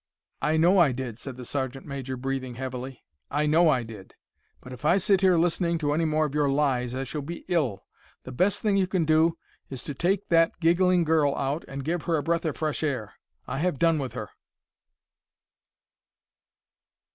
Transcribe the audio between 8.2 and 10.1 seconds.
The best thing you can do is to